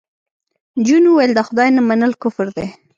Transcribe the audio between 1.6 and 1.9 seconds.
نه